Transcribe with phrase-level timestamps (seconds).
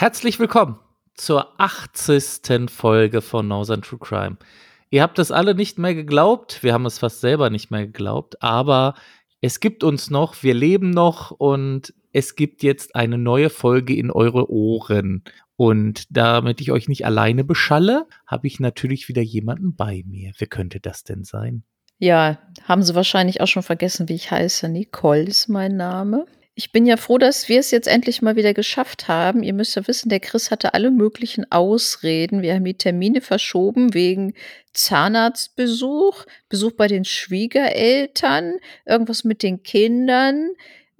[0.00, 0.78] Herzlich willkommen
[1.14, 2.70] zur 80.
[2.70, 4.36] Folge von Northern True Crime.
[4.90, 8.40] Ihr habt es alle nicht mehr geglaubt, wir haben es fast selber nicht mehr geglaubt,
[8.40, 8.94] aber
[9.40, 14.12] es gibt uns noch, wir leben noch und es gibt jetzt eine neue Folge in
[14.12, 15.24] eure Ohren.
[15.56, 20.30] Und damit ich euch nicht alleine beschalle, habe ich natürlich wieder jemanden bei mir.
[20.38, 21.64] Wer könnte das denn sein?
[21.98, 24.68] Ja, haben Sie wahrscheinlich auch schon vergessen, wie ich heiße.
[24.68, 26.24] Nicole ist mein Name.
[26.58, 29.44] Ich bin ja froh, dass wir es jetzt endlich mal wieder geschafft haben.
[29.44, 32.42] Ihr müsst ja wissen, der Chris hatte alle möglichen Ausreden.
[32.42, 34.34] Wir haben die Termine verschoben wegen
[34.72, 40.50] Zahnarztbesuch, Besuch bei den Schwiegereltern, irgendwas mit den Kindern,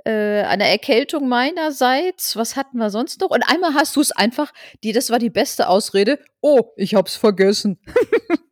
[0.04, 2.36] äh, eine Erkältung meinerseits.
[2.36, 3.30] Was hatten wir sonst noch?
[3.30, 4.52] Und einmal hast du es einfach,
[4.84, 6.20] die, das war die beste Ausrede.
[6.40, 7.80] Oh, ich hab's vergessen.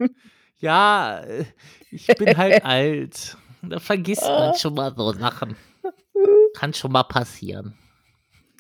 [0.59, 1.45] ja, äh,
[1.89, 3.37] ich bin halt alt.
[3.63, 5.55] Da vergisst man schon mal so Sachen.
[6.57, 7.75] Kann schon mal passieren.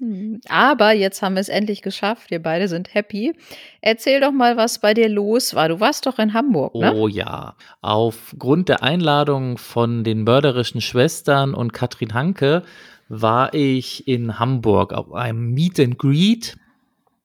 [0.00, 2.30] Hm, aber jetzt haben wir es endlich geschafft.
[2.30, 3.34] Wir beide sind happy.
[3.80, 5.70] Erzähl doch mal, was bei dir los war.
[5.70, 6.92] Du warst doch in Hamburg, ne?
[6.94, 7.54] Oh ja.
[7.80, 12.62] Aufgrund der Einladung von den mörderischen Schwestern und Katrin Hanke
[13.08, 16.58] war ich in Hamburg auf einem Meet and Greet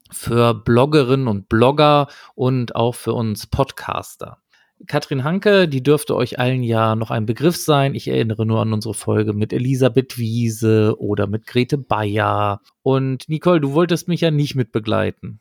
[0.09, 4.37] für Bloggerinnen und Blogger und auch für uns Podcaster.
[4.87, 7.95] Katrin Hanke, die dürfte euch allen ja noch ein Begriff sein.
[7.95, 12.61] Ich erinnere nur an unsere Folge mit Elisabeth Wiese oder mit Grete Bayer.
[12.81, 15.39] Und Nicole, du wolltest mich ja nicht mit begleiten.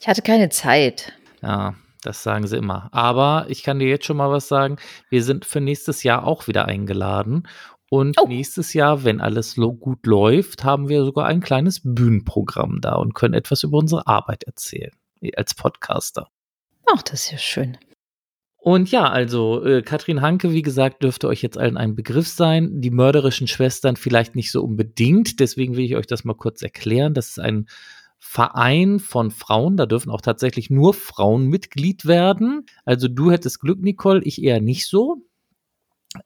[0.00, 1.12] Ich hatte keine Zeit.
[1.42, 2.88] Ja, das sagen sie immer.
[2.92, 4.76] Aber ich kann dir jetzt schon mal was sagen.
[5.10, 7.46] Wir sind für nächstes Jahr auch wieder eingeladen.
[7.90, 8.26] Und oh.
[8.28, 13.34] nächstes Jahr, wenn alles gut läuft, haben wir sogar ein kleines Bühnenprogramm da und können
[13.34, 14.92] etwas über unsere Arbeit erzählen.
[15.36, 16.28] Als Podcaster.
[16.86, 17.76] Ach, das ist ja schön.
[18.62, 22.82] Und ja, also äh, Katrin Hanke, wie gesagt, dürfte euch jetzt allen ein Begriff sein.
[22.82, 25.40] Die mörderischen Schwestern vielleicht nicht so unbedingt.
[25.40, 27.14] Deswegen will ich euch das mal kurz erklären.
[27.14, 27.66] Das ist ein
[28.18, 29.78] Verein von Frauen.
[29.78, 32.66] Da dürfen auch tatsächlich nur Frauen Mitglied werden.
[32.84, 35.24] Also du hättest Glück, Nicole, ich eher nicht so.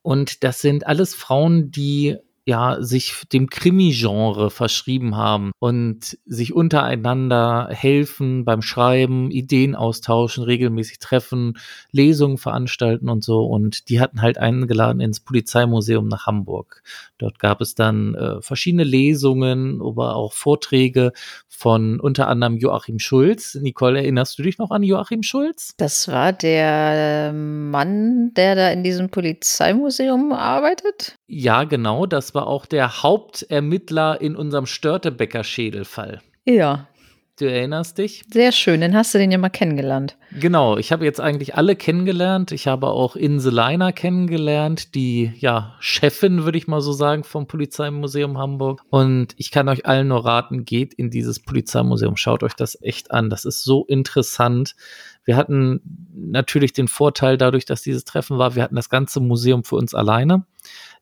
[0.03, 2.17] Und das sind alles Frauen, die
[2.47, 10.99] ja, sich dem Krimi-Genre verschrieben haben und sich untereinander helfen beim Schreiben, Ideen austauschen, regelmäßig
[10.99, 11.57] treffen,
[11.91, 13.45] Lesungen veranstalten und so.
[13.45, 16.83] Und die hatten halt eingeladen ins Polizeimuseum nach Hamburg.
[17.17, 21.13] Dort gab es dann äh, verschiedene Lesungen, aber auch Vorträge
[21.49, 23.55] von unter anderem Joachim Schulz.
[23.55, 25.75] Nicole, erinnerst du dich noch an Joachim Schulz?
[25.79, 31.17] Das war der Mann, der da in diesem Polizeimuseum arbeitet?
[31.27, 32.07] Ja, genau.
[32.07, 36.21] Das war auch der Hauptermittler in unserem Störtebecker-Schädelfall.
[36.45, 36.89] Ja.
[37.37, 38.23] Du erinnerst dich?
[38.33, 40.17] Sehr schön, dann hast du den ja mal kennengelernt.
[40.39, 42.53] Genau, ich habe jetzt eigentlich alle kennengelernt.
[42.53, 48.39] Ich habe auch Inseleiner kennengelernt, die ja Chefin, würde ich mal so sagen, vom Polizeimuseum
[48.39, 48.83] Hamburg.
[48.89, 53.11] Und ich kann euch allen nur raten, geht in dieses Polizeimuseum, schaut euch das echt
[53.11, 53.31] an.
[53.31, 54.77] Das ist so interessant.
[55.25, 55.81] Wir hatten
[56.15, 59.93] natürlich den Vorteil dadurch, dass dieses Treffen war, wir hatten das ganze Museum für uns
[59.93, 60.45] alleine.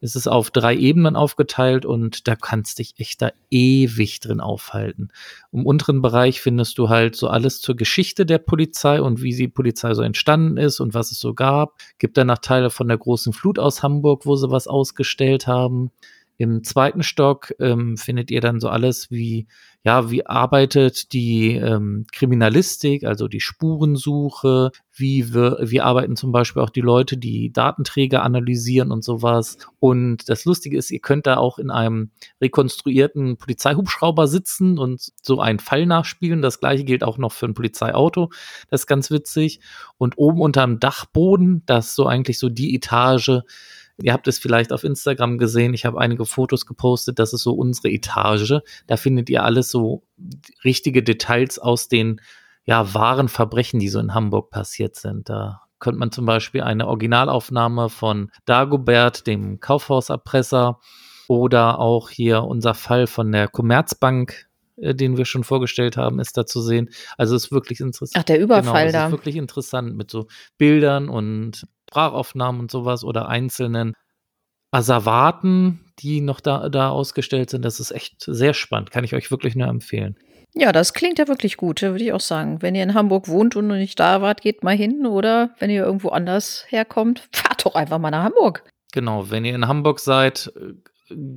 [0.03, 5.11] Es ist auf drei Ebenen aufgeteilt und da kannst dich echt da ewig drin aufhalten.
[5.53, 9.47] Im unteren Bereich findest du halt so alles zur Geschichte der Polizei und wie die
[9.47, 11.79] Polizei so entstanden ist und was es so gab.
[11.99, 15.93] Gibt danach Teile von der großen Flut aus Hamburg, wo sie was ausgestellt haben.
[16.37, 19.47] Im zweiten Stock ähm, findet ihr dann so alles wie,
[19.85, 26.63] ja, wie arbeitet die ähm, Kriminalistik, also die Spurensuche, wie, wir, wie arbeiten zum Beispiel
[26.63, 29.59] auch die Leute, die Datenträger analysieren und sowas.
[29.81, 32.11] Und das Lustige ist, ihr könnt da auch in einem
[32.41, 36.43] rekonstruierten Polizeihubschrauber sitzen und so einen Fall nachspielen.
[36.43, 38.31] Das gleiche gilt auch noch für ein Polizeiauto.
[38.71, 39.61] Das ist ganz witzig.
[39.99, 43.41] Und oben unterm Dachboden, das ist so eigentlich so die Etage,
[44.01, 45.75] Ihr habt es vielleicht auf Instagram gesehen.
[45.75, 47.19] Ich habe einige Fotos gepostet.
[47.19, 48.61] Das ist so unsere Etage.
[48.87, 50.03] Da findet ihr alles so
[50.65, 52.21] richtige Details aus den
[52.65, 55.29] ja, wahren Verbrechen, die so in Hamburg passiert sind.
[55.29, 60.79] Da könnte man zum Beispiel eine Originalaufnahme von Dagobert, dem Kaufhauserpresser,
[61.29, 66.47] oder auch hier unser Fall von der Commerzbank, den wir schon vorgestellt haben, ist da
[66.47, 66.91] zu sehen.
[67.19, 68.17] Also es ist wirklich interessant.
[68.17, 69.07] Ach, der Überfall genau, da.
[69.07, 70.29] ist wirklich interessant mit so
[70.59, 73.95] Bildern und Sprachaufnahmen und sowas oder einzelnen
[74.71, 77.65] Asservaten, die noch da, da ausgestellt sind.
[77.65, 78.91] Das ist echt sehr spannend.
[78.91, 80.17] Kann ich euch wirklich nur empfehlen.
[80.55, 82.61] Ja, das klingt ja wirklich gut, würde ich auch sagen.
[82.61, 85.07] Wenn ihr in Hamburg wohnt und noch nicht da wart, geht mal hin.
[85.07, 88.65] Oder wenn ihr irgendwo anders herkommt, fahrt doch einfach mal nach Hamburg.
[88.93, 90.53] Genau, wenn ihr in Hamburg seid,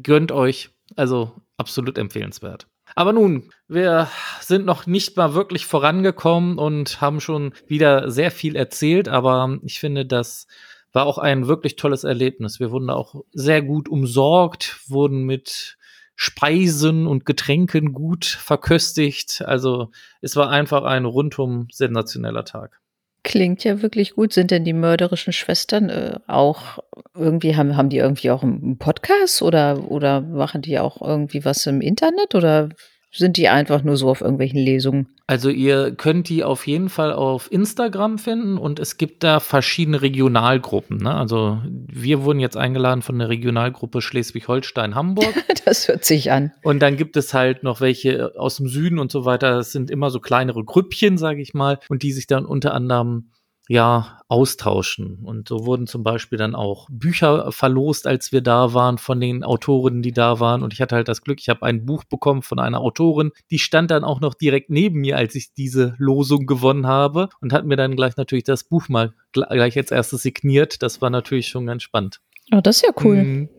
[0.01, 0.69] gönnt euch.
[0.95, 2.67] Also absolut empfehlenswert.
[2.95, 4.07] Aber nun, wir
[4.39, 9.79] sind noch nicht mal wirklich vorangekommen und haben schon wieder sehr viel erzählt, aber ich
[9.79, 10.47] finde, das
[10.93, 12.61] war auch ein wirklich tolles Erlebnis.
[12.61, 15.77] Wir wurden auch sehr gut umsorgt, wurden mit
[16.15, 19.43] Speisen und Getränken gut verköstigt.
[19.45, 19.91] Also
[20.21, 22.79] es war einfach ein rundum sensationeller Tag.
[23.25, 24.33] Klingt ja wirklich gut.
[24.33, 26.77] Sind denn die mörderischen Schwestern äh, auch
[27.15, 31.65] irgendwie, haben, haben die irgendwie auch einen Podcast oder, oder machen die auch irgendwie was
[31.65, 32.69] im Internet oder
[33.15, 35.07] sind die einfach nur so auf irgendwelchen Lesungen?
[35.27, 40.01] Also ihr könnt die auf jeden Fall auf Instagram finden und es gibt da verschiedene
[40.01, 40.97] Regionalgruppen.
[40.97, 41.13] Ne?
[41.15, 45.33] Also wir wurden jetzt eingeladen von der Regionalgruppe Schleswig-Holstein-Hamburg.
[45.65, 46.51] das hört sich an.
[46.61, 49.55] Und dann gibt es halt noch welche aus dem Süden und so weiter.
[49.55, 53.31] Das sind immer so kleinere Grüppchen, sage ich mal, und die sich dann unter anderem
[53.67, 55.19] ja, austauschen.
[55.23, 59.43] Und so wurden zum Beispiel dann auch Bücher verlost, als wir da waren, von den
[59.43, 60.61] Autorinnen, die da waren.
[60.61, 63.59] Und ich hatte halt das Glück, ich habe ein Buch bekommen von einer Autorin, die
[63.59, 67.65] stand dann auch noch direkt neben mir, als ich diese Losung gewonnen habe und hat
[67.65, 70.81] mir dann gleich natürlich das Buch mal gleich als erstes signiert.
[70.83, 72.21] Das war natürlich schon ganz spannend.
[72.53, 73.23] Oh, das ist ja cool.
[73.23, 73.49] Mhm.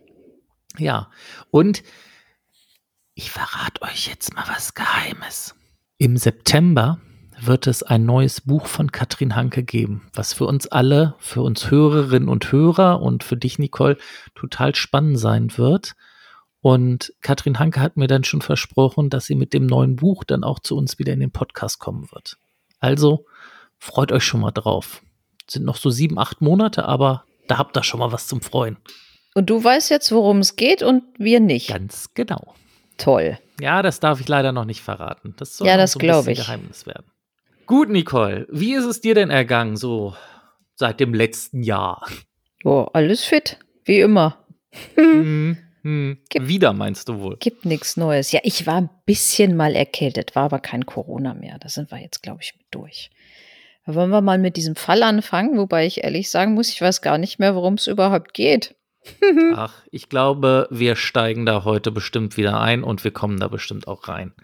[0.79, 1.11] Ja,
[1.51, 1.83] und
[3.15, 5.55] ich verrate euch jetzt mal was Geheimes.
[5.99, 7.01] Im September
[7.41, 11.71] wird es ein neues Buch von Katrin Hanke geben, was für uns alle, für uns
[11.71, 13.99] Hörerinnen und Hörer und für dich, Nicole,
[14.35, 15.95] total spannend sein wird.
[16.61, 20.43] Und Katrin Hanke hat mir dann schon versprochen, dass sie mit dem neuen Buch dann
[20.43, 22.39] auch zu uns wieder in den Podcast kommen wird.
[22.81, 23.27] Also
[23.79, 25.03] freut euch schon mal drauf.
[25.49, 28.79] Sind noch so sieben, acht Monate, aber da habt ihr schon mal was zum Freuen.
[29.35, 31.69] Und du weißt jetzt, worum es geht und wir nicht.
[31.69, 32.55] Ganz genau.
[32.97, 33.39] Toll.
[33.61, 35.35] Ja, das darf ich leider noch nicht verraten.
[35.37, 36.39] Das soll ja, das so ein bisschen ich.
[36.39, 37.05] Geheimnis werden.
[37.67, 40.15] Gut, Nicole, wie ist es dir denn ergangen, so
[40.77, 42.07] seit dem letzten Jahr?
[42.65, 44.39] Oh, alles fit, wie immer.
[44.95, 46.19] hm, hm.
[46.29, 47.37] Gibt, Wieder meinst du wohl?
[47.41, 48.31] Gibt nichts Neues.
[48.31, 51.59] Ja, ich war ein bisschen mal erkältet, war aber kein Corona mehr.
[51.59, 53.11] Da sind wir jetzt, glaube ich, mit durch.
[53.85, 57.19] wollen wir mal mit diesem Fall anfangen, wobei ich ehrlich sagen muss, ich weiß gar
[57.19, 58.77] nicht mehr, worum es überhaupt geht.
[59.55, 63.89] Ach, ich glaube, wir steigen da heute bestimmt wieder ein und wir kommen da bestimmt
[63.89, 64.35] auch rein.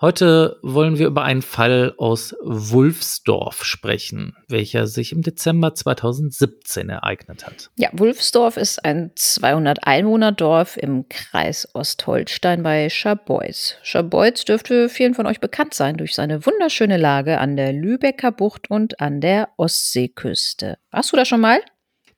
[0.00, 7.44] Heute wollen wir über einen Fall aus Wulfsdorf sprechen, welcher sich im Dezember 2017 ereignet
[7.46, 7.70] hat.
[7.76, 13.74] Ja, Wulfsdorf ist ein 200-Einwohner-Dorf im Kreis Ostholstein bei Scharbeutz.
[13.82, 18.70] Scharbeutz dürfte vielen von euch bekannt sein durch seine wunderschöne Lage an der Lübecker Bucht
[18.70, 20.78] und an der Ostseeküste.
[20.90, 21.60] Warst du da schon mal?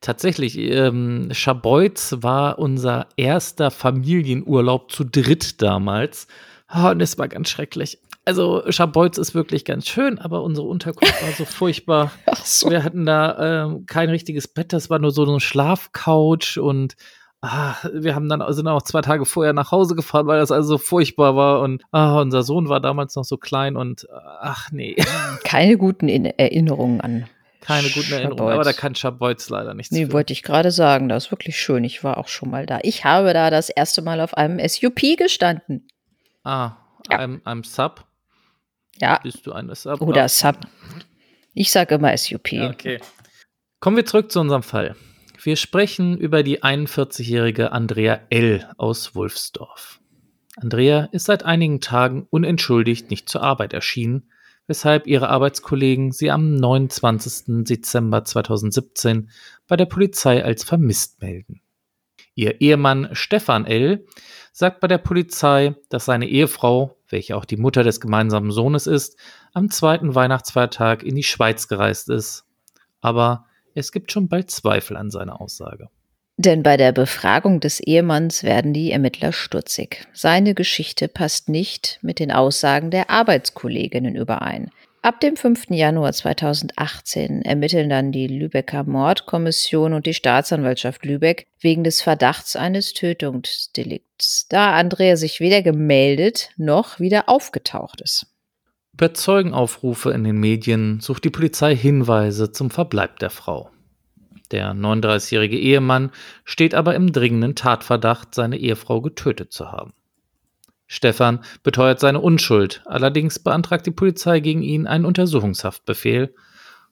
[0.01, 6.29] Tatsächlich, ähm, Scharbeutz war unser erster Familienurlaub zu dritt damals.
[6.75, 7.99] Oh, und es war ganz schrecklich.
[8.25, 12.13] Also Scharbeutz ist wirklich ganz schön, aber unsere Unterkunft war so furchtbar.
[12.27, 12.71] Ach so.
[12.71, 16.95] Wir hatten da ähm, kein richtiges Bett, das war nur so eine Schlafcouch und
[17.41, 20.77] ah, wir haben dann sind auch zwei Tage vorher nach Hause gefahren, weil das also
[20.77, 24.07] so furchtbar war und ah, unser Sohn war damals noch so klein und
[24.41, 24.97] ach nee.
[25.45, 27.27] Keine guten Erinnerungen an.
[27.61, 29.93] Keine guten Erinnerungen, aber da kann Scharbeutz leider nichts.
[29.93, 30.13] Nee, für.
[30.13, 31.85] wollte ich gerade sagen, das ist wirklich schön.
[31.85, 32.79] Ich war auch schon mal da.
[32.83, 35.87] Ich habe da das erste Mal auf einem SUP gestanden.
[36.45, 36.77] Ah,
[37.11, 37.19] ja.
[37.19, 38.05] I'm, I'm Sub.
[39.01, 39.19] Ja.
[39.23, 40.01] Bist du eine Sub?
[40.01, 40.59] Oder Sub.
[41.55, 42.53] Ich sage immer SUP.
[42.53, 43.01] Okay.
[43.81, 44.97] Kommen wir zurück zu unserem Fall.
[45.43, 48.71] Wir sprechen über die 41-jährige Andrea L.
[48.77, 50.01] aus Wulfsdorf.
[50.57, 54.31] Andrea ist seit einigen Tagen unentschuldigt nicht zur Arbeit erschienen,
[54.67, 57.65] weshalb ihre Arbeitskollegen sie am 29.
[57.65, 59.31] Dezember 2017
[59.67, 61.62] bei der Polizei als vermisst melden.
[62.35, 64.07] Ihr Ehemann Stefan L
[64.53, 69.19] sagt bei der Polizei, dass seine Ehefrau, welche auch die Mutter des gemeinsamen Sohnes ist,
[69.53, 72.45] am zweiten Weihnachtsfeiertag in die Schweiz gereist ist.
[73.01, 75.89] Aber es gibt schon bald Zweifel an seiner Aussage.
[76.39, 80.07] Denn bei der Befragung des Ehemanns werden die Ermittler stutzig.
[80.13, 84.71] Seine Geschichte passt nicht mit den Aussagen der Arbeitskolleginnen überein.
[85.05, 85.71] Ab dem 5.
[85.71, 92.93] Januar 2018 ermitteln dann die Lübecker Mordkommission und die Staatsanwaltschaft Lübeck wegen des Verdachts eines
[92.93, 98.29] Tötungsdelikts, da Andrea sich weder gemeldet noch wieder aufgetaucht ist.
[98.93, 103.71] Über Zeugenaufrufe in den Medien sucht die Polizei Hinweise zum Verbleib der Frau.
[104.53, 106.13] Der 39-jährige Ehemann
[106.45, 109.95] steht aber im dringenden Tatverdacht, seine Ehefrau getötet zu haben.
[110.95, 116.35] Stefan beteuert seine Unschuld, allerdings beantragt die Polizei gegen ihn einen Untersuchungshaftbefehl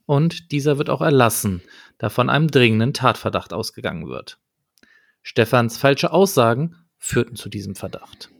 [0.07, 1.61] und dieser wird auch erlassen,
[1.99, 4.39] da von einem dringenden Tatverdacht ausgegangen wird.
[5.21, 8.31] Stefans falsche Aussagen führten zu diesem Verdacht.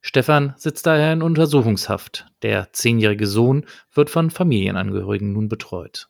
[0.00, 2.24] Stefan sitzt daher in Untersuchungshaft.
[2.40, 6.08] Der zehnjährige Sohn wird von Familienangehörigen nun betreut.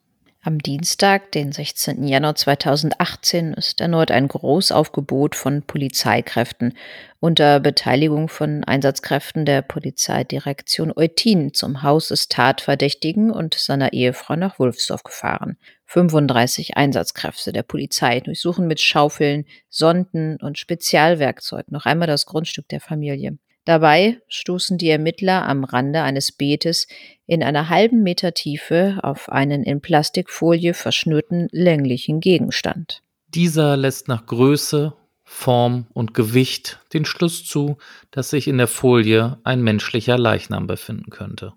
[0.49, 2.05] Am Dienstag, den 16.
[2.05, 6.73] Januar 2018, ist erneut ein Großaufgebot von Polizeikräften
[7.21, 14.59] unter Beteiligung von Einsatzkräften der Polizeidirektion Eutin zum Haus des Tatverdächtigen und seiner Ehefrau nach
[14.59, 15.59] Wulfsdorf gefahren.
[15.85, 22.81] 35 Einsatzkräfte der Polizei durchsuchen mit Schaufeln, Sonden und Spezialwerkzeug noch einmal das Grundstück der
[22.81, 23.37] Familie.
[23.69, 26.89] Dabei stoßen die Ermittler am Rande eines Beetes
[27.27, 33.03] in einer halben Meter Tiefe auf einen in Plastikfolie verschnürten länglichen Gegenstand.
[33.35, 37.77] Dieser lässt nach Größe, Form und Gewicht den Schluss zu,
[38.11, 41.53] dass sich in der Folie ein menschlicher Leichnam befinden könnte.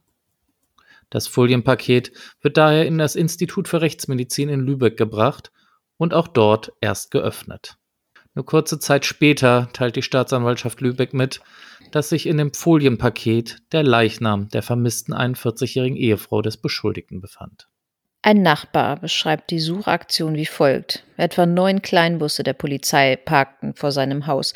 [1.12, 5.54] Das Folienpaket wird daher in das Institut für Rechtsmedizin in Lübeck gebracht
[5.96, 7.78] und auch dort erst geöffnet.
[8.34, 11.42] Nur kurze Zeit später teilt die Staatsanwaltschaft Lübeck mit,
[11.92, 17.68] dass sich in dem Folienpaket der Leichnam der vermissten 41-jährigen Ehefrau des Beschuldigten befand.
[18.22, 21.04] Ein Nachbar beschreibt die Suchaktion wie folgt.
[21.18, 24.54] Etwa neun Kleinbusse der Polizei parkten vor seinem Haus.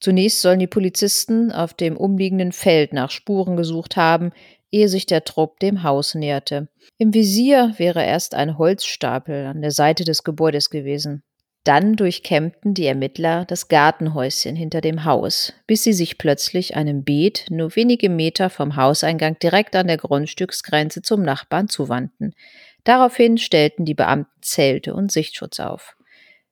[0.00, 4.32] Zunächst sollen die Polizisten auf dem umliegenden Feld nach Spuren gesucht haben,
[4.72, 6.68] ehe sich der Trupp dem Haus näherte.
[6.98, 11.22] Im Visier wäre erst ein Holzstapel an der Seite des Gebäudes gewesen.
[11.64, 17.46] Dann durchkämmten die Ermittler das Gartenhäuschen hinter dem Haus, bis sie sich plötzlich einem Beet
[17.48, 22.34] nur wenige Meter vom Hauseingang direkt an der Grundstücksgrenze zum Nachbarn zuwandten.
[22.84, 25.96] Daraufhin stellten die Beamten Zelte und Sichtschutz auf.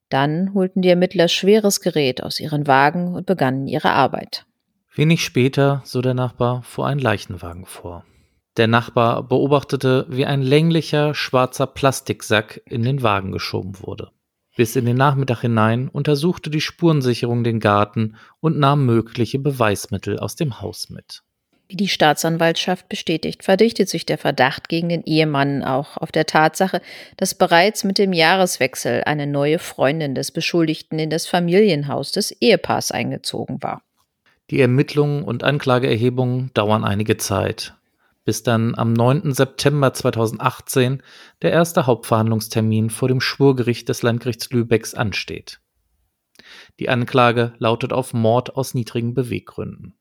[0.09, 4.47] Dann holten die Ermittler schweres Gerät aus ihren Wagen und begannen ihre Arbeit.
[4.95, 8.07] Wenig später, so der Nachbar, fuhr ein Leichenwagen vor.
[8.57, 14.11] Der Nachbar beobachtete, wie ein länglicher schwarzer Plastiksack in den Wagen geschoben wurde.
[14.55, 20.37] Bis in den Nachmittag hinein untersuchte die Spurensicherung den Garten und nahm mögliche Beweismittel aus
[20.37, 21.23] dem Haus mit.
[21.69, 26.83] Wie die Staatsanwaltschaft bestätigt, verdichtet sich der Verdacht gegen den Ehemann auch auf der Tatsache,
[27.17, 32.91] dass bereits mit dem Jahreswechsel eine neue Freundin des Beschuldigten in das Familienhaus des Ehepaars
[32.91, 33.81] eingezogen war.
[34.51, 37.73] Die Ermittlungen und Anklageerhebungen dauern einige Zeit
[38.25, 39.33] bis dann am 9.
[39.33, 41.03] September 2018
[41.43, 45.61] der erste Hauptverhandlungstermin vor dem Schwurgericht des Landgerichts Lübecks ansteht.
[46.81, 49.95] Die Anklage lautet auf Mord aus niedrigen Beweggründen.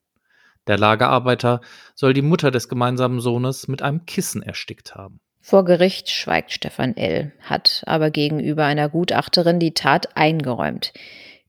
[0.67, 1.61] Der Lagerarbeiter
[1.95, 5.19] soll die Mutter des gemeinsamen Sohnes mit einem Kissen erstickt haben.
[5.41, 10.93] Vor Gericht schweigt Stefan L., hat aber gegenüber einer Gutachterin die Tat eingeräumt.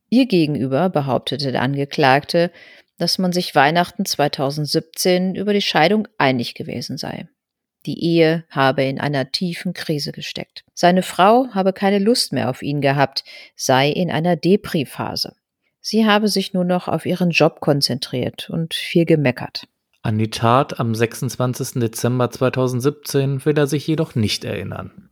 [0.09, 2.51] Ihr gegenüber behauptete der Angeklagte,
[2.97, 7.27] dass man sich Weihnachten 2017 über die Scheidung einig gewesen sei.
[7.85, 10.63] Die Ehe habe in einer tiefen Krise gesteckt.
[10.73, 15.35] Seine Frau habe keine Lust mehr auf ihn gehabt, sei in einer Depri-Phase.
[15.81, 19.67] Sie habe sich nur noch auf ihren Job konzentriert und viel gemeckert.
[20.01, 21.81] An die Tat am 26.
[21.81, 25.09] Dezember 2017 will er sich jedoch nicht erinnern.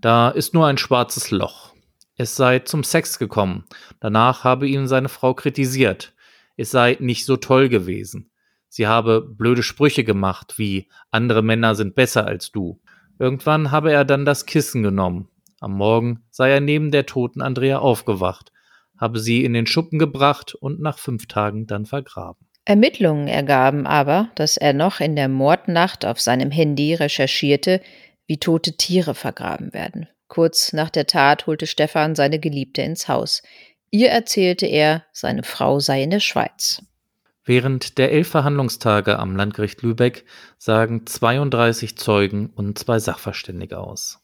[0.00, 1.74] Da ist nur ein schwarzes Loch.
[2.16, 3.64] Es sei zum Sex gekommen.
[4.00, 6.12] Danach habe ihn seine Frau kritisiert
[6.60, 8.30] es sei nicht so toll gewesen.
[8.68, 12.80] Sie habe blöde Sprüche gemacht, wie andere Männer sind besser als du.
[13.18, 15.28] Irgendwann habe er dann das Kissen genommen.
[15.60, 18.52] Am Morgen sei er neben der toten Andrea aufgewacht,
[18.98, 22.46] habe sie in den Schuppen gebracht und nach fünf Tagen dann vergraben.
[22.64, 27.80] Ermittlungen ergaben aber, dass er noch in der Mordnacht auf seinem Handy recherchierte,
[28.26, 30.08] wie tote Tiere vergraben werden.
[30.28, 33.42] Kurz nach der Tat holte Stefan seine Geliebte ins Haus.
[33.90, 36.82] Ihr erzählte er, seine Frau sei in der Schweiz.
[37.44, 40.24] Während der elf Verhandlungstage am Landgericht Lübeck
[40.58, 44.20] sagen 32 Zeugen und zwei Sachverständige aus.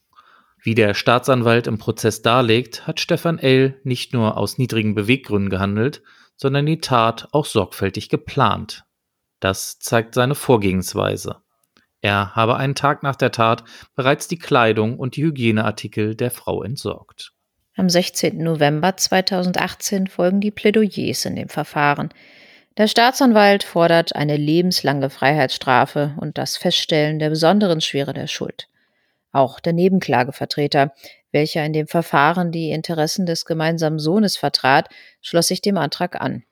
[0.61, 3.79] Wie der Staatsanwalt im Prozess darlegt, hat Stefan L.
[3.83, 6.03] nicht nur aus niedrigen Beweggründen gehandelt,
[6.35, 8.85] sondern die Tat auch sorgfältig geplant.
[9.39, 11.41] Das zeigt seine Vorgehensweise.
[12.01, 13.63] Er habe einen Tag nach der Tat
[13.95, 17.33] bereits die Kleidung und die Hygieneartikel der Frau entsorgt.
[17.79, 18.39] Am 16.
[18.39, 22.09] November 2018 folgen die Plädoyers in dem Verfahren.
[22.75, 28.67] Der Staatsanwalt fordert eine lebenslange Freiheitsstrafe und das Feststellen der besonderen Schwere der Schuld.
[29.31, 30.91] Auch der Nebenklagevertreter,
[31.31, 34.89] welcher in dem Verfahren die Interessen des gemeinsamen Sohnes vertrat,
[35.21, 36.43] schloss sich dem Antrag an.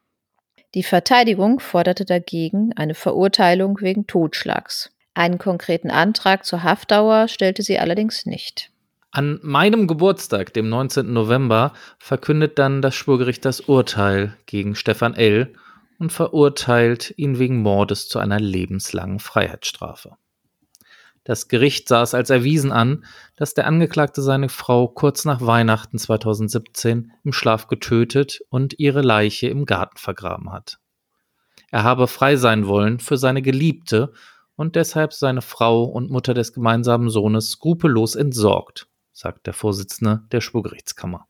[0.76, 4.92] Die Verteidigung forderte dagegen eine Verurteilung wegen Totschlags.
[5.16, 8.70] Einen konkreten Antrag zur Haftdauer stellte sie allerdings nicht.
[9.16, 11.14] An meinem Geburtstag, dem 19.
[11.14, 15.54] November, verkündet dann das Schwurgericht das Urteil gegen Stefan L.
[16.00, 20.18] und verurteilt ihn wegen Mordes zu einer lebenslangen Freiheitsstrafe.
[21.24, 23.06] Das Gericht sah es als erwiesen an,
[23.38, 29.48] dass der Angeklagte seine Frau kurz nach Weihnachten 2017 im Schlaf getötet und ihre Leiche
[29.48, 30.80] im Garten vergraben hat.
[31.72, 34.12] Er habe frei sein wollen für seine Geliebte
[34.58, 40.42] und deshalb seine Frau und Mutter des gemeinsamen Sohnes skrupellos entsorgt sagt der Vorsitzende der
[40.42, 41.26] Schwurgerichtskammer.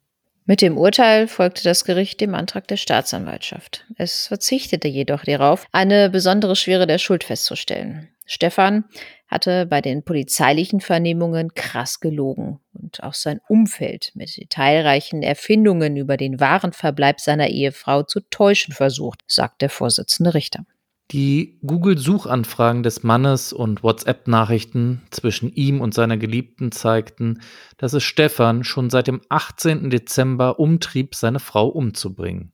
[0.47, 3.85] Mit dem Urteil folgte das Gericht dem Antrag der Staatsanwaltschaft.
[3.97, 8.09] Es verzichtete jedoch darauf, eine besondere Schwere der Schuld festzustellen.
[8.27, 8.85] Stefan
[9.27, 16.17] hatte bei den polizeilichen Vernehmungen krass gelogen und auch sein Umfeld mit detailreichen Erfindungen über
[16.17, 20.65] den wahren Verbleib seiner Ehefrau zu täuschen versucht, sagt der Vorsitzende Richter.
[21.11, 27.41] Die Google-Suchanfragen des Mannes und WhatsApp-Nachrichten zwischen ihm und seiner Geliebten zeigten,
[27.77, 29.91] dass es Stefan schon seit dem 18.
[29.91, 32.53] Dezember umtrieb, seine Frau umzubringen.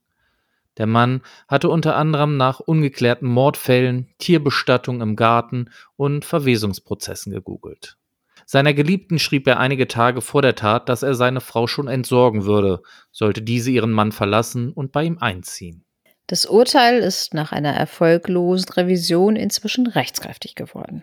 [0.76, 7.96] Der Mann hatte unter anderem nach ungeklärten Mordfällen, Tierbestattung im Garten und Verwesungsprozessen gegoogelt.
[8.44, 12.44] Seiner Geliebten schrieb er einige Tage vor der Tat, dass er seine Frau schon entsorgen
[12.44, 12.82] würde,
[13.12, 15.84] sollte diese ihren Mann verlassen und bei ihm einziehen.
[16.32, 21.02] Das Urteil ist nach einer erfolglosen Revision inzwischen rechtskräftig geworden.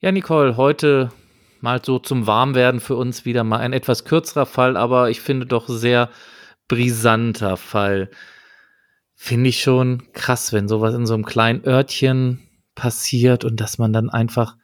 [0.00, 1.12] Ja, Nicole, heute
[1.60, 5.46] mal so zum Warmwerden für uns wieder mal ein etwas kürzerer Fall, aber ich finde
[5.46, 6.10] doch sehr
[6.66, 8.10] brisanter Fall.
[9.14, 12.40] Finde ich schon krass, wenn sowas in so einem kleinen Örtchen
[12.74, 14.56] passiert und dass man dann einfach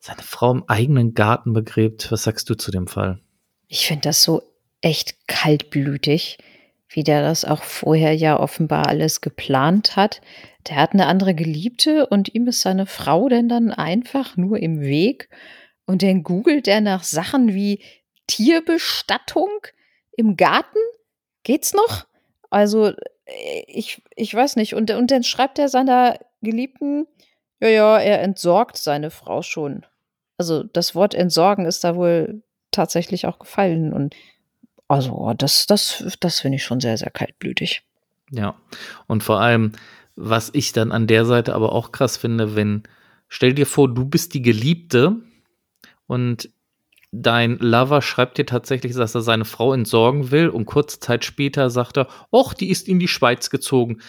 [0.00, 2.10] seine Frau im eigenen Garten begräbt.
[2.10, 3.20] Was sagst du zu dem Fall?
[3.68, 4.42] Ich finde das so
[4.80, 6.38] echt kaltblütig
[6.94, 10.20] wie der das auch vorher ja offenbar alles geplant hat.
[10.68, 14.80] Der hat eine andere Geliebte und ihm ist seine Frau denn dann einfach nur im
[14.80, 15.28] Weg.
[15.86, 17.82] Und dann googelt er nach Sachen wie
[18.26, 19.50] Tierbestattung
[20.16, 20.78] im Garten.
[21.42, 22.06] Geht's noch?
[22.48, 22.86] Also,
[23.26, 24.74] äh, ich, ich weiß nicht.
[24.74, 27.06] Und, und dann schreibt er seiner Geliebten,
[27.60, 29.84] ja, ja, er entsorgt seine Frau schon.
[30.38, 33.92] Also, das Wort entsorgen ist da wohl tatsächlich auch gefallen.
[33.92, 34.14] Und
[34.88, 37.82] also, das, das, das finde ich schon sehr, sehr kaltblütig.
[38.30, 38.54] Ja,
[39.06, 39.72] und vor allem,
[40.16, 42.82] was ich dann an der Seite aber auch krass finde, wenn,
[43.28, 45.16] stell dir vor, du bist die Geliebte
[46.06, 46.50] und
[47.12, 51.70] dein Lover schreibt dir tatsächlich, dass er seine Frau entsorgen will und kurze Zeit später
[51.70, 54.00] sagt er, och, die ist in die Schweiz gezogen.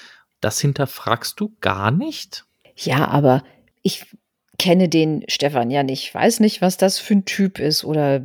[0.42, 2.46] Das hinterfragst du gar nicht?
[2.76, 3.44] Ja, aber
[3.84, 4.06] ich
[4.58, 8.22] kenne den Stefan ja nicht, weiß nicht, was das für ein Typ ist oder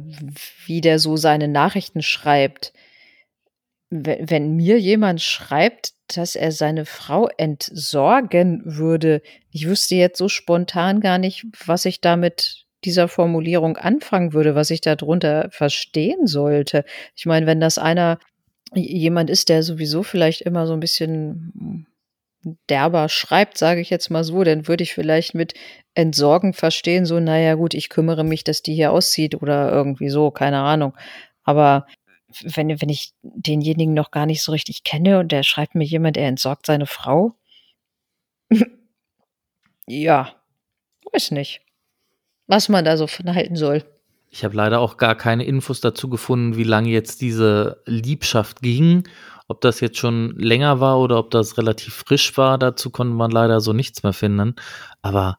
[0.67, 2.73] wie der so seine Nachrichten schreibt.
[3.91, 11.01] Wenn mir jemand schreibt, dass er seine Frau entsorgen würde, ich wüsste jetzt so spontan
[11.01, 16.85] gar nicht, was ich damit dieser Formulierung anfangen würde, was ich darunter verstehen sollte.
[17.15, 18.19] Ich meine, wenn das einer
[18.75, 21.87] jemand ist, der sowieso vielleicht immer so ein bisschen
[22.69, 25.55] derber schreibt, sage ich jetzt mal so, dann würde ich vielleicht mit
[25.95, 30.31] entsorgen verstehen, so, naja, gut, ich kümmere mich, dass die hier aussieht oder irgendwie so,
[30.31, 30.95] keine Ahnung.
[31.43, 31.87] Aber
[32.43, 36.17] wenn, wenn ich denjenigen noch gar nicht so richtig kenne und der schreibt mir jemand,
[36.17, 37.35] er entsorgt seine Frau,
[39.87, 40.35] ja,
[41.13, 41.61] weiß nicht,
[42.47, 43.85] was man da so von halten soll.
[44.33, 49.09] Ich habe leider auch gar keine Infos dazu gefunden, wie lange jetzt diese Liebschaft ging
[49.51, 53.33] ob das jetzt schon länger war oder ob das relativ frisch war, dazu konnte man
[53.33, 54.55] leider so nichts mehr finden.
[55.03, 55.39] Aber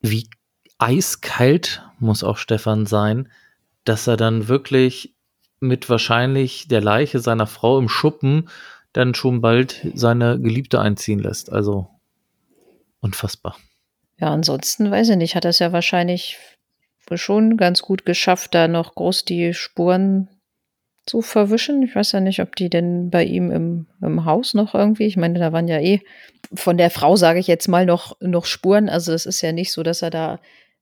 [0.00, 0.30] wie
[0.78, 3.28] eiskalt muss auch Stefan sein,
[3.82, 5.16] dass er dann wirklich
[5.58, 8.48] mit wahrscheinlich der Leiche seiner Frau im Schuppen
[8.92, 11.50] dann schon bald seine Geliebte einziehen lässt.
[11.50, 11.88] Also
[13.00, 13.56] unfassbar.
[14.20, 16.38] Ja, ansonsten weiß ich nicht, hat er es ja wahrscheinlich
[17.12, 20.28] schon ganz gut geschafft, da noch groß die Spuren
[21.06, 21.82] zu verwischen.
[21.82, 25.16] Ich weiß ja nicht, ob die denn bei ihm im, im Haus noch irgendwie, ich
[25.16, 26.00] meine, da waren ja eh
[26.52, 28.88] von der Frau, sage ich jetzt mal, noch, noch Spuren.
[28.88, 30.40] Also es ist ja nicht so, dass er da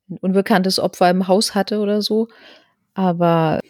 [0.08, 2.28] ein unbekanntes Opfer im Haus hatte oder so.
[2.94, 3.60] Aber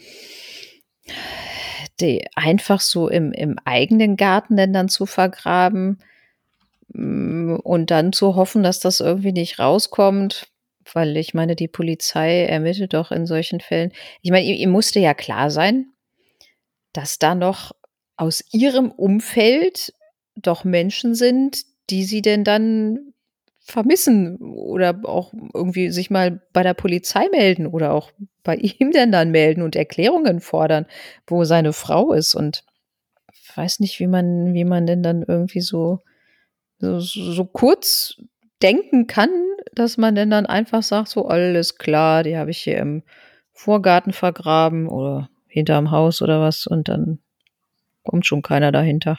[2.01, 5.99] die einfach so im, im eigenen Garten denn dann zu vergraben
[6.89, 10.49] mm, und dann zu hoffen, dass das irgendwie nicht rauskommt,
[10.93, 13.93] weil ich meine, die Polizei ermittelt doch in solchen Fällen.
[14.23, 15.87] Ich meine, ihm, ihm musste ja klar sein,
[16.95, 17.73] dass da noch
[18.17, 19.93] aus ihrem Umfeld
[20.37, 23.13] doch Menschen sind, die sie denn dann
[23.61, 28.11] vermissen oder auch irgendwie sich mal bei der Polizei melden oder auch
[28.43, 30.87] bei ihm denn dann melden und Erklärungen fordern,
[31.27, 32.35] wo seine Frau ist.
[32.35, 32.65] Und
[33.33, 36.01] ich weiß nicht, wie man, wie man denn dann irgendwie so,
[36.79, 38.17] so, so kurz
[38.63, 39.31] denken kann,
[39.73, 43.03] dass man denn dann einfach sagt, so alles klar, die habe ich hier im
[43.53, 47.21] Vorgarten vergraben oder hinterm Haus oder was und dann
[48.03, 49.17] kommt schon keiner dahinter.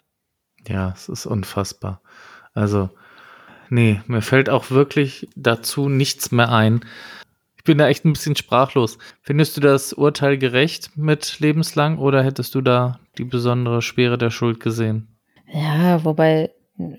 [0.67, 2.02] Ja, es ist unfassbar.
[2.54, 2.89] Also,
[3.69, 6.82] nee, mir fällt auch wirklich dazu nichts mehr ein.
[7.56, 8.98] Ich bin da echt ein bisschen sprachlos.
[9.21, 14.30] Findest du das Urteil gerecht mit lebenslang oder hättest du da die besondere Schwere der
[14.30, 15.08] Schuld gesehen?
[15.54, 16.52] Ja, wobei,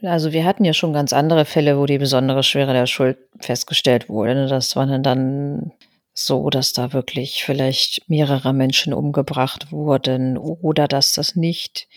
[0.03, 4.09] also wir hatten ja schon ganz andere Fälle, wo die besondere Schwere der Schuld festgestellt
[4.09, 4.35] wurde.
[4.35, 4.47] Ne?
[4.47, 5.73] Das waren dann
[6.19, 11.89] so, dass da wirklich vielleicht mehrere Menschen umgebracht wurden oder dass das nicht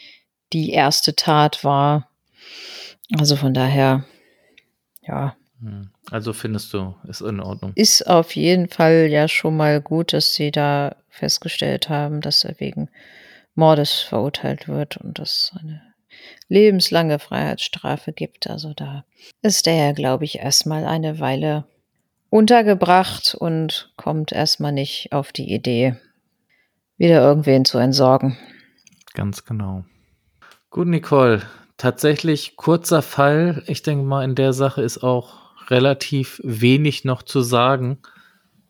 [0.54, 2.10] die erste Tat war.
[3.18, 4.06] Also von daher,
[5.02, 5.90] ja, Hm.
[6.10, 7.74] Also findest du, ist in Ordnung.
[7.76, 12.60] Ist auf jeden Fall ja schon mal gut, dass sie da festgestellt haben, dass er
[12.60, 12.90] wegen
[13.56, 15.82] Mordes verurteilt wird und dass eine
[16.48, 18.50] lebenslange Freiheitsstrafe gibt.
[18.50, 19.04] Also da
[19.42, 21.66] ist er ja, glaube ich, erstmal eine Weile
[22.30, 25.96] untergebracht und kommt erstmal nicht auf die Idee,
[26.98, 28.38] wieder irgendwen zu entsorgen.
[29.14, 29.86] Ganz genau.
[30.70, 31.42] Gut, Nicole.
[31.78, 33.64] Tatsächlich kurzer Fall.
[33.68, 35.40] Ich denke mal, in der Sache ist auch
[35.72, 38.00] relativ wenig noch zu sagen,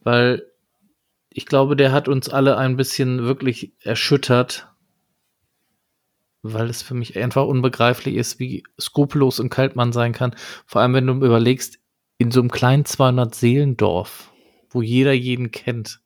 [0.01, 0.43] weil
[1.29, 4.67] ich glaube, der hat uns alle ein bisschen wirklich erschüttert,
[6.41, 10.35] weil es für mich einfach unbegreiflich ist, wie skrupellos und kalt man sein kann.
[10.65, 11.79] Vor allem, wenn du überlegst,
[12.19, 14.31] in so einem kleinen 200-Seelendorf,
[14.69, 15.99] wo jeder jeden kennt.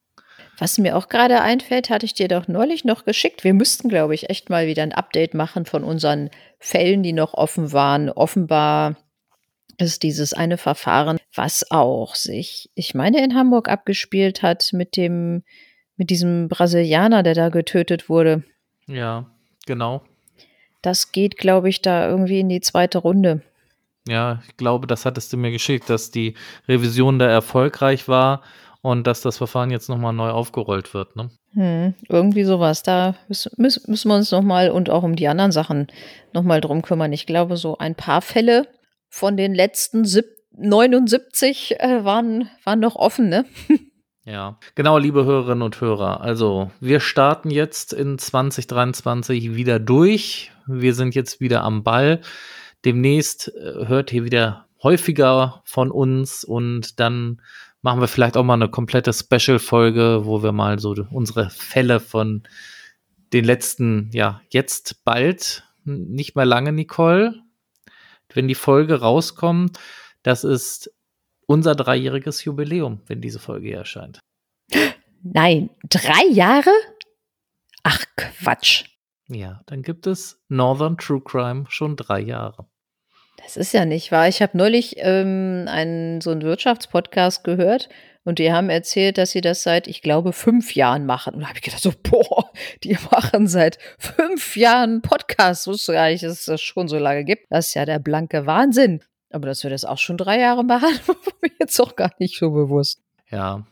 [0.60, 3.43] Was mir auch gerade einfällt, hatte ich dir doch neulich noch geschickt.
[3.43, 7.34] Wir müssten, glaube ich, echt mal wieder ein Update machen von unseren Fällen, die noch
[7.34, 8.10] offen waren.
[8.10, 8.95] Offenbar
[9.80, 15.43] ist dieses eine Verfahren, was auch sich, ich meine, in Hamburg abgespielt hat mit dem,
[15.97, 18.43] mit diesem Brasilianer, der da getötet wurde.
[18.86, 19.32] Ja,
[19.65, 20.04] genau.
[20.84, 23.41] Das geht, glaube ich, da irgendwie in die zweite Runde.
[24.08, 26.36] Ja, ich glaube, das hattest du mir geschickt, dass die
[26.68, 28.42] Revision da erfolgreich war
[28.82, 31.16] und dass das Verfahren jetzt nochmal neu aufgerollt wird.
[31.16, 31.30] Ne?
[31.54, 32.84] Hm, irgendwie sowas.
[32.84, 35.88] Da müssen, müssen wir uns nochmal und auch um die anderen Sachen
[36.34, 37.13] nochmal drum kümmern.
[37.13, 38.68] Ich glaube, so ein paar Fälle
[39.08, 40.06] von den letzten
[40.56, 43.46] 79 äh, waren, waren noch offen, ne?
[44.26, 46.22] Ja, genau, liebe Hörerinnen und Hörer.
[46.22, 50.54] Also, wir starten jetzt in 2023 wieder durch.
[50.66, 52.22] Wir sind jetzt wieder am Ball.
[52.86, 57.41] Demnächst äh, hört ihr wieder häufiger von uns und dann
[57.82, 62.43] machen wir vielleicht auch mal eine komplette Special-Folge, wo wir mal so unsere Fälle von
[63.34, 67.41] den letzten, ja, jetzt bald, nicht mehr lange, Nicole,
[68.34, 69.80] wenn die Folge rauskommt,
[70.24, 70.93] das ist
[71.46, 74.19] unser dreijähriges Jubiläum, wenn diese Folge erscheint.
[75.22, 76.72] Nein, drei Jahre?
[77.84, 78.86] Ach Quatsch.
[79.28, 82.65] Ja, dann gibt es Northern True Crime schon drei Jahre.
[83.43, 84.27] Das ist ja nicht wahr.
[84.27, 87.89] Ich habe neulich ähm, einen so einen Wirtschaftspodcast gehört
[88.23, 91.36] und die haben erzählt, dass sie das seit, ich glaube, fünf Jahren machen.
[91.36, 92.49] Und da habe ich gedacht, so, boah,
[92.84, 95.67] die machen seit fünf Jahren Podcasts.
[95.67, 97.47] Wusste gar nicht, dass es das schon so lange gibt.
[97.49, 99.01] Das ist ja der blanke Wahnsinn.
[99.29, 102.38] Aber dass wir das auch schon drei Jahre machen, war mir jetzt auch gar nicht
[102.38, 103.01] so bewusst.
[103.29, 103.65] Ja.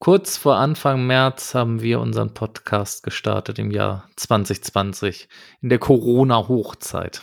[0.00, 5.28] Kurz vor Anfang März haben wir unseren Podcast gestartet im Jahr 2020,
[5.62, 7.22] in der Corona-Hochzeit.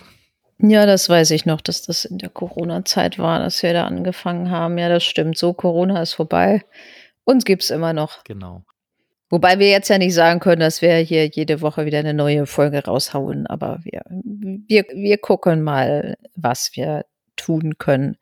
[0.62, 4.52] Ja, das weiß ich noch, dass das in der Corona-Zeit war, dass wir da angefangen
[4.52, 4.78] haben.
[4.78, 5.38] Ja, das stimmt.
[5.38, 6.64] So, Corona ist vorbei.
[7.24, 8.24] Uns gibt es immer noch.
[8.24, 8.64] Genau.
[9.30, 12.46] Wobei wir jetzt ja nicht sagen können, dass wir hier jede Woche wieder eine neue
[12.46, 17.06] Folge raushauen, aber wir, wir, wir gucken mal, was wir
[17.38, 18.18] tun können.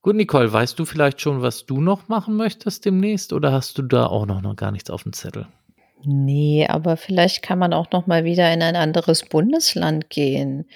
[0.00, 3.82] Gut, Nicole, weißt du vielleicht schon, was du noch machen möchtest demnächst oder hast du
[3.82, 5.48] da auch noch, noch gar nichts auf dem Zettel?
[6.04, 10.66] Nee, aber vielleicht kann man auch noch mal wieder in ein anderes Bundesland gehen.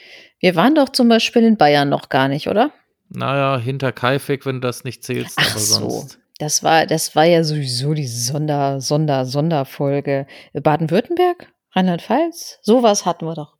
[0.40, 2.70] Wir waren doch zum Beispiel in Bayern noch gar nicht, oder?
[3.08, 5.90] Naja, hinter Kaifek, wenn du das nicht zählst, Ach aber so.
[5.90, 6.18] sonst.
[6.38, 10.26] Das war, das war ja sowieso die Sonder, Sonder, Sonderfolge.
[10.52, 11.52] Baden-Württemberg?
[11.74, 12.60] Rheinland-Pfalz?
[12.62, 13.56] Sowas hatten wir doch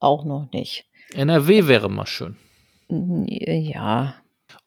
[0.00, 0.84] auch noch nicht.
[1.14, 2.36] NRW wäre mal schön.
[2.90, 4.14] Ja.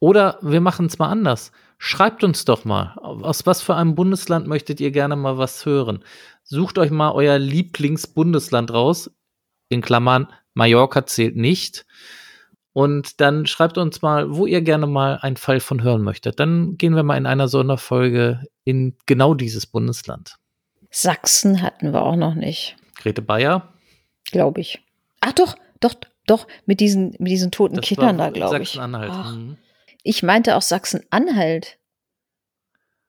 [0.00, 1.52] Oder wir machen es mal anders.
[1.78, 6.04] Schreibt uns doch mal, aus was für einem Bundesland möchtet ihr gerne mal was hören?
[6.44, 9.10] Sucht euch mal euer Lieblingsbundesland raus.
[9.68, 11.86] In Klammern, Mallorca zählt nicht.
[12.74, 16.40] Und dann schreibt uns mal, wo ihr gerne mal einen Fall von hören möchtet.
[16.40, 20.36] Dann gehen wir mal in einer Sonderfolge in genau dieses Bundesland.
[20.90, 22.76] Sachsen hatten wir auch noch nicht.
[22.96, 23.72] Grete Bayer?
[24.24, 24.80] Glaube ich.
[25.20, 25.94] Ach doch, doch,
[26.26, 28.70] doch, mit diesen, mit diesen toten Das Kindern da, glaube ich.
[28.70, 29.10] Sachsen-Anhalt.
[29.12, 29.58] Ach, Mhm.
[30.04, 31.78] Ich meinte auch Sachsen-Anhalt.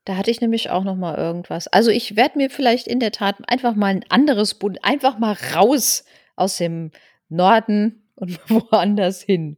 [0.05, 1.67] Da hatte ich nämlich auch noch mal irgendwas.
[1.67, 5.35] Also ich werde mir vielleicht in der Tat einfach mal ein anderes Bund, einfach mal
[5.55, 6.03] raus
[6.35, 6.91] aus dem
[7.33, 9.57] Norden und woanders hin.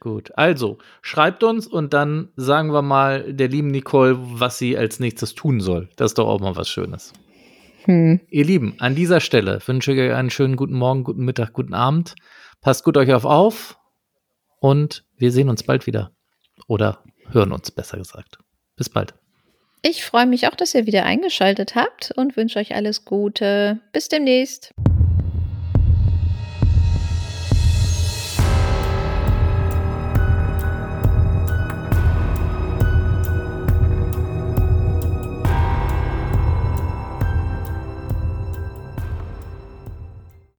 [0.00, 4.98] Gut, also schreibt uns und dann sagen wir mal der lieben Nicole, was sie als
[4.98, 5.88] nächstes tun soll.
[5.96, 7.12] Das ist doch auch mal was Schönes.
[7.84, 8.20] Hm.
[8.30, 11.74] Ihr Lieben, an dieser Stelle wünsche ich euch einen schönen guten Morgen, guten Mittag, guten
[11.74, 12.14] Abend.
[12.62, 13.78] Passt gut euch auf auf
[14.58, 16.12] und wir sehen uns bald wieder.
[16.66, 18.38] Oder hören uns, besser gesagt.
[18.76, 19.14] Bis bald.
[19.82, 23.80] Ich freue mich auch, dass ihr wieder eingeschaltet habt und wünsche euch alles Gute.
[23.92, 24.72] Bis demnächst.